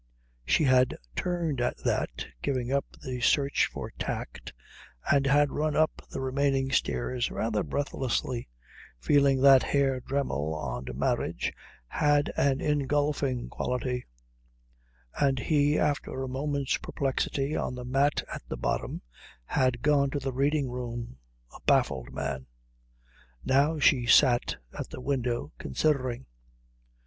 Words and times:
She 0.47 0.63
had 0.63 0.97
turned 1.15 1.61
at 1.61 1.77
that, 1.83 2.25
giving 2.41 2.71
up 2.71 2.85
the 3.03 3.21
search 3.21 3.67
for 3.71 3.91
tact, 3.99 4.51
and 5.11 5.27
had 5.27 5.51
run 5.51 5.75
up 5.75 6.01
the 6.09 6.21
remaining 6.21 6.71
stairs 6.71 7.29
rather 7.29 7.61
breathlessly, 7.61 8.49
feeling 8.99 9.41
that 9.41 9.61
Herr 9.61 9.99
Dremmel 9.99 10.55
on 10.55 10.85
marriage 10.95 11.53
had 11.85 12.33
an 12.35 12.61
engulfing 12.61 13.47
quality; 13.49 14.07
and 15.19 15.37
he, 15.37 15.77
after 15.77 16.23
a 16.23 16.27
moment's 16.27 16.77
perplexity 16.77 17.55
on 17.55 17.75
the 17.75 17.85
mat 17.85 18.23
at 18.33 18.41
the 18.49 18.57
bottom, 18.57 19.03
had 19.45 19.83
gone 19.83 20.09
to 20.09 20.19
the 20.19 20.33
reading 20.33 20.71
room 20.71 21.17
a 21.55 21.61
baffled 21.67 22.11
man. 22.11 22.47
Now 23.45 23.77
she 23.77 24.07
sat 24.07 24.55
at 24.73 24.89
the 24.89 24.99
window 24.99 25.51
considering. 25.59 26.25